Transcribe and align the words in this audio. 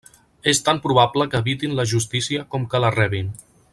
És 0.51 0.61
tan 0.69 0.79
probable 0.85 1.27
que 1.33 1.41
evitin 1.45 1.77
la 1.81 1.87
justícia 1.93 2.47
com 2.55 2.67
que 2.73 2.83
la 2.87 2.93
rebin. 2.97 3.31